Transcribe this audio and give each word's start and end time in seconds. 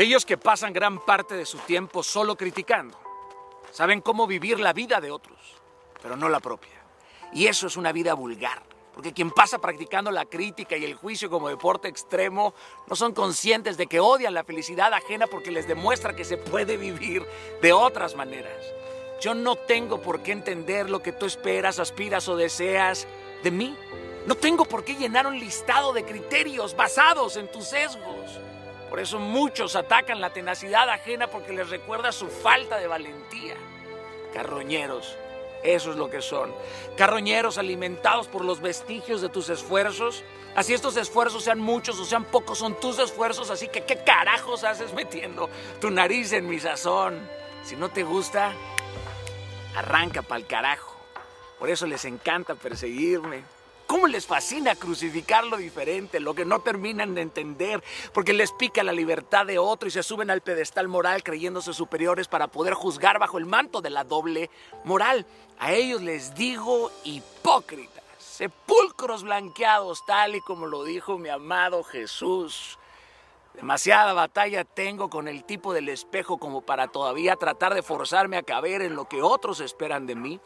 Aquellos 0.00 0.24
que 0.24 0.38
pasan 0.38 0.72
gran 0.72 0.98
parte 0.98 1.34
de 1.34 1.44
su 1.44 1.58
tiempo 1.58 2.02
solo 2.02 2.34
criticando, 2.34 2.98
saben 3.70 4.00
cómo 4.00 4.26
vivir 4.26 4.58
la 4.58 4.72
vida 4.72 4.98
de 4.98 5.10
otros, 5.10 5.36
pero 6.00 6.16
no 6.16 6.30
la 6.30 6.40
propia. 6.40 6.82
Y 7.34 7.48
eso 7.48 7.66
es 7.66 7.76
una 7.76 7.92
vida 7.92 8.14
vulgar. 8.14 8.62
Porque 8.94 9.12
quien 9.12 9.30
pasa 9.30 9.58
practicando 9.58 10.10
la 10.10 10.24
crítica 10.24 10.74
y 10.78 10.86
el 10.86 10.94
juicio 10.94 11.28
como 11.28 11.50
deporte 11.50 11.88
extremo 11.88 12.54
no 12.86 12.96
son 12.96 13.12
conscientes 13.12 13.76
de 13.76 13.88
que 13.88 14.00
odian 14.00 14.32
la 14.32 14.42
felicidad 14.42 14.90
ajena 14.94 15.26
porque 15.26 15.50
les 15.50 15.68
demuestra 15.68 16.16
que 16.16 16.24
se 16.24 16.38
puede 16.38 16.78
vivir 16.78 17.22
de 17.60 17.74
otras 17.74 18.16
maneras. 18.16 18.64
Yo 19.20 19.34
no 19.34 19.56
tengo 19.56 20.00
por 20.00 20.22
qué 20.22 20.32
entender 20.32 20.88
lo 20.88 21.02
que 21.02 21.12
tú 21.12 21.26
esperas, 21.26 21.78
aspiras 21.78 22.26
o 22.26 22.36
deseas 22.36 23.06
de 23.42 23.50
mí. 23.50 23.76
No 24.24 24.34
tengo 24.34 24.64
por 24.64 24.82
qué 24.82 24.94
llenar 24.94 25.26
un 25.26 25.38
listado 25.38 25.92
de 25.92 26.06
criterios 26.06 26.74
basados 26.74 27.36
en 27.36 27.52
tus 27.52 27.66
sesgos. 27.66 28.40
Por 28.90 28.98
eso 28.98 29.20
muchos 29.20 29.76
atacan 29.76 30.20
la 30.20 30.32
tenacidad 30.32 30.90
ajena 30.90 31.28
porque 31.28 31.52
les 31.52 31.70
recuerda 31.70 32.10
su 32.10 32.26
falta 32.28 32.76
de 32.76 32.88
valentía. 32.88 33.54
Carroñeros, 34.34 35.16
eso 35.62 35.92
es 35.92 35.96
lo 35.96 36.10
que 36.10 36.20
son. 36.20 36.52
Carroñeros 36.96 37.56
alimentados 37.56 38.26
por 38.26 38.44
los 38.44 38.60
vestigios 38.60 39.22
de 39.22 39.28
tus 39.28 39.48
esfuerzos. 39.48 40.24
Así 40.56 40.74
estos 40.74 40.96
esfuerzos 40.96 41.44
sean 41.44 41.60
muchos 41.60 42.00
o 42.00 42.04
sean 42.04 42.24
pocos, 42.24 42.58
son 42.58 42.80
tus 42.80 42.98
esfuerzos. 42.98 43.50
Así 43.50 43.68
que, 43.68 43.84
¿qué 43.84 44.02
carajos 44.02 44.64
haces 44.64 44.92
metiendo 44.92 45.48
tu 45.80 45.90
nariz 45.90 46.32
en 46.32 46.48
mi 46.48 46.58
sazón? 46.58 47.20
Si 47.62 47.76
no 47.76 47.90
te 47.90 48.02
gusta, 48.02 48.52
arranca 49.76 50.22
pa'l 50.22 50.46
carajo. 50.46 50.96
Por 51.60 51.70
eso 51.70 51.86
les 51.86 52.04
encanta 52.06 52.56
perseguirme. 52.56 53.44
¿Cómo 53.90 54.06
les 54.06 54.24
fascina 54.24 54.76
crucificar 54.76 55.42
lo 55.42 55.56
diferente, 55.56 56.20
lo 56.20 56.32
que 56.32 56.44
no 56.44 56.60
terminan 56.60 57.12
de 57.16 57.22
entender? 57.22 57.82
Porque 58.14 58.32
les 58.32 58.52
pica 58.52 58.84
la 58.84 58.92
libertad 58.92 59.46
de 59.46 59.58
otro 59.58 59.88
y 59.88 59.90
se 59.90 60.04
suben 60.04 60.30
al 60.30 60.42
pedestal 60.42 60.86
moral 60.86 61.24
creyéndose 61.24 61.74
superiores 61.74 62.28
para 62.28 62.46
poder 62.46 62.74
juzgar 62.74 63.18
bajo 63.18 63.36
el 63.36 63.46
manto 63.46 63.80
de 63.80 63.90
la 63.90 64.04
doble 64.04 64.48
moral. 64.84 65.26
A 65.58 65.72
ellos 65.72 66.02
les 66.02 66.36
digo 66.36 66.92
hipócritas, 67.02 68.04
sepulcros 68.16 69.24
blanqueados, 69.24 70.06
tal 70.06 70.36
y 70.36 70.40
como 70.40 70.66
lo 70.66 70.84
dijo 70.84 71.18
mi 71.18 71.28
amado 71.28 71.82
Jesús. 71.82 72.78
Demasiada 73.54 74.12
batalla 74.12 74.62
tengo 74.62 75.10
con 75.10 75.26
el 75.26 75.42
tipo 75.42 75.74
del 75.74 75.88
espejo 75.88 76.38
como 76.38 76.60
para 76.60 76.86
todavía 76.86 77.34
tratar 77.34 77.74
de 77.74 77.82
forzarme 77.82 78.36
a 78.36 78.44
caber 78.44 78.82
en 78.82 78.94
lo 78.94 79.08
que 79.08 79.20
otros 79.20 79.58
esperan 79.58 80.06
de 80.06 80.14
mí. 80.14 80.40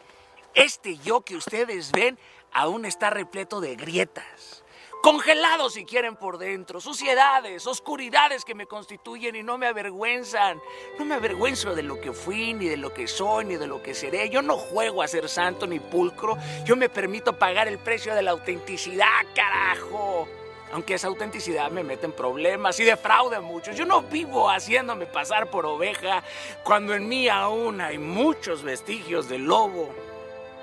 Este 0.55 0.99
yo 0.99 1.23
que 1.23 1.35
ustedes 1.35 1.91
ven 1.91 2.17
aún 2.53 2.85
está 2.85 3.11
repleto 3.11 3.61
de 3.61 3.75
grietas, 3.75 4.63
congelado 5.03 5.69
si 5.69 5.85
quieren 5.85 6.15
por 6.15 6.39
dentro, 6.39 6.81
suciedades, 6.81 7.67
oscuridades 7.67 8.45
que 8.45 8.55
me 8.55 8.67
constituyen 8.67 9.35
y 9.35 9.43
no 9.43 9.59
me 9.59 9.67
avergüenzan. 9.67 10.61
No 10.97 11.05
me 11.07 11.17
avergüenzo 11.17 11.75
de 11.75 11.83
lo 11.83 12.01
que 12.01 12.13
fui, 12.13 12.55
ni 12.55 12.69
de 12.69 12.77
lo 12.77 12.95
que 12.95 13.09
soy, 13.09 13.47
ni 13.47 13.57
de 13.57 13.67
lo 13.67 13.83
que 13.83 13.95
seré. 13.95 14.31
Yo 14.31 14.43
no 14.43 14.57
juego 14.57 15.03
a 15.03 15.09
ser 15.09 15.29
santo 15.29 15.67
ni 15.67 15.81
pulcro. 15.81 16.39
Yo 16.65 16.77
me 16.77 16.89
permito 16.89 17.37
pagar 17.37 17.67
el 17.67 17.79
precio 17.79 18.15
de 18.15 18.23
la 18.23 18.31
autenticidad, 18.31 19.27
carajo. 19.35 20.29
Aunque 20.73 20.95
esa 20.95 21.09
autenticidad 21.09 21.69
me 21.73 21.83
mete 21.83 22.07
en 22.07 22.13
problemas 22.13 22.79
y 22.79 22.85
defrauda 22.85 23.39
a 23.39 23.41
muchos. 23.41 23.77
Yo 23.77 23.87
no 23.87 24.03
vivo 24.03 24.49
haciéndome 24.49 25.07
pasar 25.07 25.51
por 25.51 25.67
oveja 25.67 26.23
cuando 26.63 26.95
en 26.95 27.09
mí 27.09 27.29
aún 27.29 27.81
hay 27.81 27.99
muchos 27.99 28.63
vestigios 28.63 29.29
de 29.29 29.41
lobo. 29.41 30.14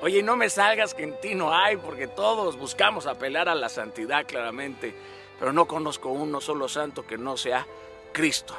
Oye, 0.02 0.23
no 0.23 0.35
me 0.35 0.49
salgas 0.49 0.95
que 0.95 1.03
en 1.03 1.19
ti 1.21 1.35
no 1.35 1.53
hay, 1.53 1.77
porque 1.77 2.07
todos 2.07 2.57
buscamos 2.57 3.05
apelar 3.05 3.47
a 3.47 3.53
la 3.53 3.69
santidad 3.69 4.25
claramente, 4.25 4.95
pero 5.39 5.53
no 5.53 5.67
conozco 5.67 6.09
uno 6.09 6.41
solo 6.41 6.67
santo 6.67 7.05
que 7.05 7.19
no 7.19 7.38
sea 7.38 7.67
Cristo. 8.11 8.55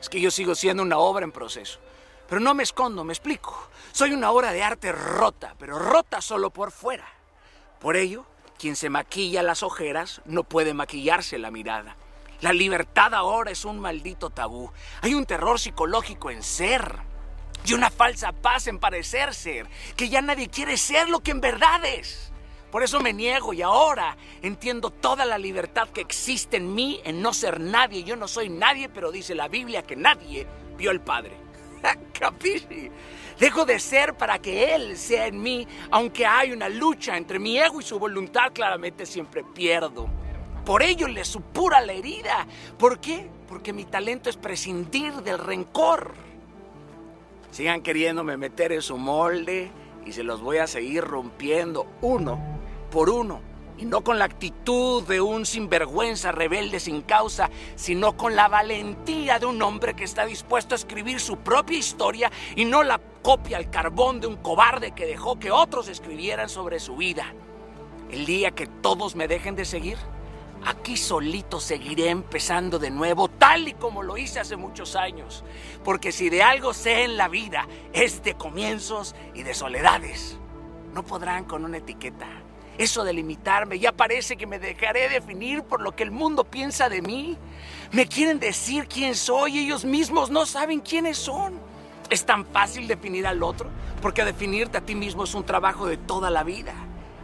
Es 0.00 0.08
que 0.08 0.18
yo 0.18 0.30
sigo 0.30 0.54
siendo 0.54 0.82
una 0.82 0.96
obra 0.96 1.24
en 1.24 1.32
proceso. 1.32 1.78
Pero 2.26 2.40
no 2.40 2.54
me 2.54 2.62
escondo, 2.62 3.04
me 3.04 3.12
explico. 3.12 3.68
Soy 3.92 4.12
una 4.12 4.30
obra 4.30 4.52
de 4.52 4.62
arte 4.62 4.92
rota, 4.92 5.54
pero 5.58 5.78
rota 5.78 6.22
solo 6.22 6.48
por 6.48 6.70
fuera. 6.70 7.06
Por 7.80 7.96
ello, 7.96 8.24
quien 8.58 8.74
se 8.74 8.88
maquilla 8.88 9.42
las 9.42 9.62
ojeras 9.62 10.22
no 10.24 10.42
puede 10.42 10.72
maquillarse 10.72 11.36
la 11.36 11.50
mirada. 11.50 11.96
La 12.40 12.54
libertad 12.54 13.14
ahora 13.14 13.50
es 13.50 13.66
un 13.66 13.78
maldito 13.78 14.30
tabú. 14.30 14.70
Hay 15.02 15.12
un 15.12 15.26
terror 15.26 15.60
psicológico 15.60 16.30
en 16.30 16.42
ser 16.42 16.96
y 17.64 17.74
una 17.74 17.90
falsa 17.90 18.32
paz 18.32 18.66
en 18.66 18.78
parecer 18.78 19.34
ser, 19.34 19.66
que 19.96 20.08
ya 20.08 20.22
nadie 20.22 20.48
quiere 20.48 20.76
ser 20.76 21.08
lo 21.08 21.20
que 21.20 21.32
en 21.32 21.40
verdad 21.40 21.84
es. 21.84 22.32
Por 22.70 22.82
eso 22.82 23.00
me 23.00 23.14
niego 23.14 23.54
y 23.54 23.62
ahora 23.62 24.16
entiendo 24.42 24.90
toda 24.90 25.24
la 25.24 25.38
libertad 25.38 25.88
que 25.88 26.02
existe 26.02 26.58
en 26.58 26.74
mí 26.74 27.00
en 27.04 27.22
no 27.22 27.32
ser 27.32 27.60
nadie. 27.60 28.04
Yo 28.04 28.14
no 28.14 28.28
soy 28.28 28.50
nadie, 28.50 28.90
pero 28.90 29.10
dice 29.10 29.34
la 29.34 29.48
Biblia 29.48 29.82
que 29.82 29.96
nadie 29.96 30.46
vio 30.76 30.90
al 30.90 31.00
Padre. 31.00 31.32
Capisci? 32.18 32.90
Dejo 33.38 33.64
de 33.64 33.78
ser 33.78 34.14
para 34.14 34.38
que 34.38 34.74
Él 34.74 34.98
sea 34.98 35.26
en 35.26 35.40
mí, 35.40 35.66
aunque 35.90 36.26
hay 36.26 36.52
una 36.52 36.68
lucha 36.68 37.16
entre 37.16 37.38
mi 37.38 37.58
ego 37.58 37.80
y 37.80 37.84
su 37.84 37.98
voluntad, 37.98 38.52
claramente 38.52 39.06
siempre 39.06 39.44
pierdo. 39.44 40.08
Por 40.64 40.82
ello 40.82 41.08
le 41.08 41.24
supura 41.24 41.80
la 41.80 41.92
herida. 41.92 42.46
¿Por 42.76 42.98
qué? 42.98 43.30
Porque 43.48 43.72
mi 43.72 43.84
talento 43.86 44.28
es 44.28 44.36
prescindir 44.36 45.14
del 45.22 45.38
rencor. 45.38 46.12
Sigan 47.50 47.82
queriéndome 47.82 48.36
meter 48.36 48.72
en 48.72 48.82
su 48.82 48.98
molde 48.98 49.70
y 50.04 50.12
se 50.12 50.22
los 50.22 50.40
voy 50.40 50.58
a 50.58 50.66
seguir 50.66 51.04
rompiendo 51.04 51.86
uno 52.00 52.38
por 52.90 53.10
uno. 53.10 53.40
Y 53.78 53.84
no 53.84 54.02
con 54.02 54.18
la 54.18 54.24
actitud 54.24 55.04
de 55.04 55.20
un 55.20 55.46
sinvergüenza 55.46 56.32
rebelde 56.32 56.80
sin 56.80 57.02
causa, 57.02 57.48
sino 57.76 58.16
con 58.16 58.34
la 58.34 58.48
valentía 58.48 59.38
de 59.38 59.46
un 59.46 59.62
hombre 59.62 59.94
que 59.94 60.02
está 60.02 60.26
dispuesto 60.26 60.74
a 60.74 60.76
escribir 60.76 61.20
su 61.20 61.36
propia 61.36 61.78
historia 61.78 62.32
y 62.56 62.64
no 62.64 62.82
la 62.82 63.00
copia 63.22 63.56
al 63.56 63.70
carbón 63.70 64.20
de 64.20 64.26
un 64.26 64.36
cobarde 64.36 64.92
que 64.92 65.06
dejó 65.06 65.38
que 65.38 65.52
otros 65.52 65.88
escribieran 65.88 66.48
sobre 66.48 66.80
su 66.80 66.96
vida. 66.96 67.32
El 68.10 68.26
día 68.26 68.50
que 68.50 68.66
todos 68.66 69.14
me 69.14 69.28
dejen 69.28 69.54
de 69.54 69.64
seguir, 69.64 69.98
Aquí 70.64 70.96
solito 70.96 71.60
seguiré 71.60 72.10
empezando 72.10 72.78
de 72.78 72.90
nuevo, 72.90 73.28
tal 73.28 73.68
y 73.68 73.74
como 73.74 74.02
lo 74.02 74.16
hice 74.16 74.40
hace 74.40 74.56
muchos 74.56 74.96
años. 74.96 75.44
Porque 75.84 76.12
si 76.12 76.30
de 76.30 76.42
algo 76.42 76.74
sé 76.74 77.04
en 77.04 77.16
la 77.16 77.28
vida, 77.28 77.66
es 77.92 78.22
de 78.22 78.34
comienzos 78.34 79.14
y 79.34 79.42
de 79.44 79.54
soledades. 79.54 80.38
No 80.92 81.02
podrán 81.02 81.44
con 81.44 81.64
una 81.64 81.78
etiqueta. 81.78 82.26
Eso 82.76 83.02
de 83.02 83.12
limitarme, 83.12 83.78
ya 83.78 83.90
parece 83.90 84.36
que 84.36 84.46
me 84.46 84.60
dejaré 84.60 85.08
definir 85.08 85.64
por 85.64 85.80
lo 85.80 85.96
que 85.96 86.04
el 86.04 86.12
mundo 86.12 86.44
piensa 86.44 86.88
de 86.88 87.02
mí. 87.02 87.36
Me 87.90 88.06
quieren 88.06 88.38
decir 88.38 88.86
quién 88.86 89.16
soy, 89.16 89.58
ellos 89.58 89.84
mismos 89.84 90.30
no 90.30 90.46
saben 90.46 90.80
quiénes 90.80 91.18
son. 91.18 91.60
Es 92.08 92.24
tan 92.24 92.46
fácil 92.46 92.86
definir 92.86 93.26
al 93.26 93.42
otro, 93.42 93.68
porque 94.00 94.24
definirte 94.24 94.78
a 94.78 94.80
ti 94.80 94.94
mismo 94.94 95.24
es 95.24 95.34
un 95.34 95.44
trabajo 95.44 95.86
de 95.86 95.96
toda 95.96 96.30
la 96.30 96.44
vida. 96.44 96.72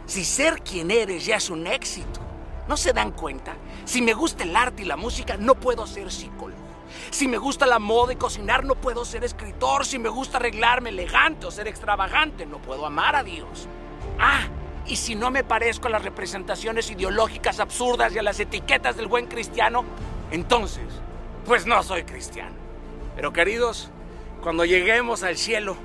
Si 0.05 0.25
ser 0.25 0.61
quien 0.61 0.91
eres 0.91 1.25
ya 1.25 1.37
es 1.37 1.49
un 1.49 1.67
éxito, 1.67 2.19
¿No 2.67 2.77
se 2.77 2.93
dan 2.93 3.11
cuenta? 3.11 3.55
Si 3.85 4.01
me 4.01 4.13
gusta 4.13 4.43
el 4.43 4.55
arte 4.55 4.83
y 4.83 4.85
la 4.85 4.97
música, 4.97 5.37
no 5.37 5.55
puedo 5.55 5.85
ser 5.85 6.11
psicólogo. 6.11 6.65
Si 7.11 7.27
me 7.27 7.37
gusta 7.37 7.65
la 7.65 7.79
moda 7.79 8.13
y 8.13 8.15
cocinar, 8.15 8.63
no 8.63 8.75
puedo 8.75 9.05
ser 9.05 9.23
escritor. 9.23 9.85
Si 9.85 9.99
me 9.99 10.09
gusta 10.09 10.37
arreglarme 10.37 10.89
elegante 10.89 11.45
o 11.45 11.51
ser 11.51 11.67
extravagante, 11.67 12.45
no 12.45 12.59
puedo 12.59 12.85
amar 12.85 13.15
a 13.15 13.23
Dios. 13.23 13.67
Ah, 14.19 14.47
y 14.87 14.95
si 14.95 15.15
no 15.15 15.31
me 15.31 15.43
parezco 15.43 15.87
a 15.87 15.91
las 15.91 16.03
representaciones 16.03 16.89
ideológicas 16.89 17.59
absurdas 17.59 18.13
y 18.13 18.19
a 18.19 18.23
las 18.23 18.39
etiquetas 18.39 18.97
del 18.97 19.07
buen 19.07 19.27
cristiano, 19.27 19.83
entonces, 20.31 20.85
pues 21.45 21.65
no 21.65 21.81
soy 21.83 22.03
cristiano. 22.03 22.55
Pero 23.15 23.33
queridos, 23.33 23.89
cuando 24.41 24.65
lleguemos 24.65 25.23
al 25.23 25.37
cielo, 25.37 25.75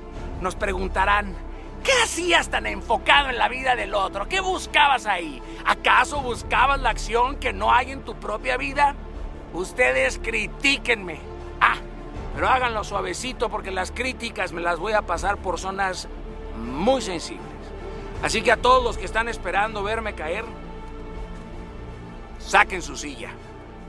nos 0.40 0.54
preguntarán, 0.54 1.34
¿Qué 1.82 1.92
hacías 2.02 2.50
tan 2.50 2.66
enfocado 2.66 3.30
en 3.30 3.38
la 3.38 3.48
vida 3.48 3.74
del 3.74 3.94
otro? 3.94 4.28
¿Qué 4.28 4.40
buscabas 4.40 5.06
ahí? 5.06 5.42
¿Acaso 5.64 6.20
buscabas 6.20 6.80
la 6.80 6.90
acción 6.90 7.36
que 7.36 7.52
no 7.52 7.72
hay 7.72 7.92
en 7.92 8.02
tu 8.02 8.16
propia 8.16 8.58
vida? 8.58 8.94
Ustedes 9.54 10.18
critíquenme. 10.22 11.20
Ah, 11.60 11.76
pero 12.34 12.48
háganlo 12.48 12.84
suavecito 12.84 13.48
porque 13.48 13.70
las 13.70 13.92
críticas 13.92 14.52
me 14.52 14.60
las 14.60 14.78
voy 14.78 14.92
a 14.92 15.02
pasar 15.02 15.38
por 15.38 15.58
zonas 15.58 16.08
muy 16.58 17.00
sensibles. 17.00 17.46
Así 18.22 18.42
que 18.42 18.52
a 18.52 18.58
todos 18.58 18.84
los 18.84 18.98
que 18.98 19.06
están 19.06 19.28
esperando 19.28 19.82
verme 19.82 20.14
caer, 20.14 20.44
saquen 22.38 22.82
su 22.82 22.96
silla. 22.96 23.30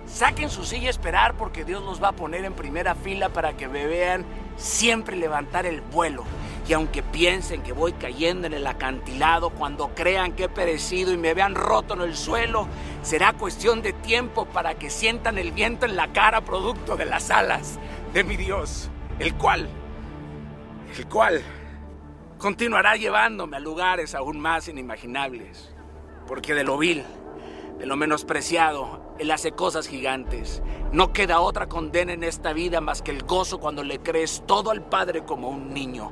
Saquen 0.08 0.50
su 0.50 0.64
silla 0.64 0.88
a 0.88 0.92
esperar 0.92 1.34
porque 1.34 1.66
Dios 1.66 1.84
los 1.84 2.02
va 2.02 2.10
a 2.10 2.14
poner 2.14 2.46
en 2.46 2.54
primera 2.54 2.96
fila 2.96 3.30
para 3.30 3.54
que 3.54 3.68
me 3.68 3.86
vean 3.86 4.26
siempre 4.56 5.18
levantar 5.18 5.66
el 5.66 5.82
vuelo 5.82 6.24
y 6.68 6.74
aunque 6.74 7.02
piensen 7.04 7.64
que 7.64 7.74
voy 7.74 7.94
cayendo 7.94 8.48
en 8.48 8.54
el 8.54 8.68
acantilado, 8.68 9.50
cuando 9.50 9.90
crean 9.96 10.34
que 10.34 10.46
he 10.46 10.50
perecido 10.50 11.12
y 11.12 11.18
me 11.18 11.34
vean 11.34 11.56
roto 11.56 11.96
en 11.96 12.02
el 12.02 12.16
suelo, 12.16 12.68
será 13.02 13.34
cuestión 13.34 13.82
de 13.82 13.94
tiempo 13.94 14.46
para 14.46 14.76
que 14.76 14.90
sientan 14.90 15.38
el 15.38 15.52
viento 15.52 15.86
en 15.86 15.96
la 15.96 16.14
cara 16.14 16.42
producto 16.42 16.96
de 16.96 17.06
las 17.06 17.32
alas 17.32 17.80
de 18.14 18.24
mi 18.24 18.38
Dios, 18.38 18.90
el 19.20 19.34
cual, 19.36 19.68
el 20.98 21.08
cual 21.08 21.42
continuará 22.38 22.96
llevándome 22.96 23.58
a 23.58 23.60
lugares 23.60 24.16
aún 24.16 24.40
más 24.40 24.68
inimaginables, 24.68 25.74
porque 26.28 26.54
de 26.54 26.64
lo 26.64 26.78
vil, 26.78 27.04
de 27.80 27.86
lo 27.86 27.96
menospreciado, 27.96 29.16
Él 29.18 29.32
hace 29.32 29.54
cosas 29.54 29.88
gigantes. 29.88 30.62
No 30.92 31.14
queda 31.14 31.40
otra 31.40 31.68
condena 31.68 32.14
en 32.14 32.24
esta 32.24 32.54
vida 32.54 32.82
más 32.82 33.02
que 33.02 33.12
el 33.12 33.24
gozo 33.24 33.60
cuando 33.60 33.84
le 33.84 34.00
crees 34.00 34.44
todo 34.46 34.72
al 34.72 34.84
Padre 34.84 35.24
como 35.24 35.50
un 35.50 35.74
niño. 35.74 36.12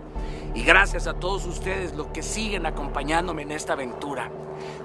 Y 0.56 0.64
gracias 0.64 1.08
a 1.08 1.14
todos 1.14 1.46
ustedes 1.46 1.94
los 1.94 2.08
que 2.08 2.24
siguen 2.24 2.66
acompañándome 2.66 3.44
en 3.44 3.52
esta 3.52 3.74
aventura. 3.74 4.32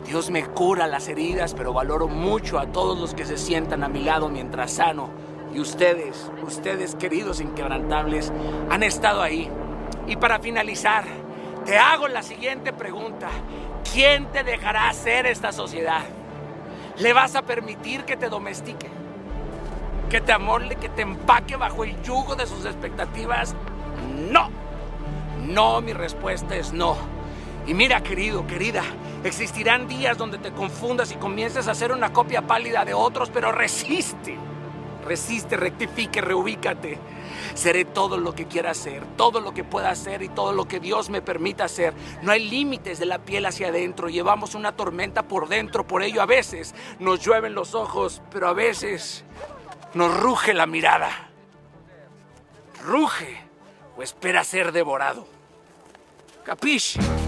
Dios 0.07 0.31
me 0.31 0.45
cura 0.45 0.87
las 0.87 1.09
heridas, 1.09 1.55
pero 1.55 1.73
valoro 1.73 2.07
mucho 2.07 2.59
a 2.59 2.67
todos 2.67 2.99
los 2.99 3.15
que 3.15 3.25
se 3.25 3.39
sientan 3.39 3.83
a 3.83 3.89
mi 3.89 4.05
lado 4.05 4.29
mientras 4.29 4.73
sano. 4.73 5.09
Y 5.55 5.61
ustedes, 5.61 6.31
ustedes 6.47 6.95
queridos 6.97 7.41
inquebrantables, 7.41 8.33
han 8.71 8.83
estado 8.83 9.23
ahí. 9.23 9.51
Y 10.07 10.17
para 10.17 10.39
finalizar, 10.39 11.05
te 11.65 11.79
hago 11.79 12.09
la 12.09 12.23
siguiente 12.23 12.73
pregunta. 12.73 13.29
¿Quién 13.93 14.27
te 14.33 14.45
dejará 14.45 14.89
hacer 14.89 15.27
esta 15.27 15.53
sociedad? 15.53 16.03
¿Le 16.99 17.13
vas 17.13 17.37
a 17.37 17.43
permitir 17.43 18.05
que 18.05 18.17
te 18.17 18.29
domestique? 18.29 18.89
¿Que 20.11 20.21
te 20.21 20.33
amole, 20.33 20.77
que 20.77 20.91
te 20.91 21.03
empaque 21.03 21.57
bajo 21.57 21.85
el 21.85 22.01
yugo 22.03 22.37
de 22.37 22.47
sus 22.47 22.67
expectativas? 22.67 23.55
No. 24.31 24.64
No, 25.47 25.81
mi 25.81 25.93
respuesta 25.93 26.57
es 26.57 26.73
no. 26.73 26.97
Y 27.67 27.75
mira, 27.75 28.03
querido, 28.03 28.47
querida, 28.47 28.83
existirán 29.25 29.89
días 29.89 30.19
donde 30.19 30.39
te 30.39 30.53
confundas 30.53 31.13
y 31.13 31.17
comiences 31.17 31.67
a 31.69 31.73
hacer 31.73 31.93
una 31.93 32.13
copia 32.13 32.43
pálida 32.43 32.85
de 32.85 32.95
otros, 32.95 33.31
pero 33.31 33.53
resiste. 33.53 34.37
Resiste, 35.07 35.57
rectifique, 35.57 36.23
reubícate. 36.23 36.99
Seré 37.55 37.85
todo 37.85 38.17
lo 38.17 38.35
que 38.35 38.47
quiera 38.47 38.71
hacer, 38.71 39.05
todo 39.17 39.41
lo 39.41 39.53
que 39.53 39.65
pueda 39.65 39.91
hacer 39.91 40.23
y 40.23 40.31
todo 40.31 40.53
lo 40.53 40.67
que 40.67 40.81
Dios 40.81 41.11
me 41.11 41.21
permita 41.21 41.65
hacer. 41.65 41.93
No 42.23 42.33
hay 42.33 42.49
límites 42.49 42.99
de 42.99 43.07
la 43.07 43.19
piel 43.19 43.45
hacia 43.45 43.69
adentro. 43.69 44.09
Llevamos 44.09 44.55
una 44.55 44.73
tormenta 44.73 45.23
por 45.23 45.49
dentro. 45.49 45.87
Por 45.87 46.03
ello 46.03 46.23
a 46.23 46.27
veces 46.27 46.75
nos 46.99 47.21
llueven 47.21 47.55
los 47.55 47.75
ojos, 47.75 48.23
pero 48.31 48.49
a 48.49 48.55
veces 48.55 49.25
nos 49.93 50.19
ruge 50.21 50.55
la 50.55 50.67
mirada. 50.67 51.11
Ruge 52.83 53.39
o 53.97 54.03
espera 54.03 54.43
ser 54.43 54.73
devorado. 54.73 55.34
Capisci? 56.45 57.24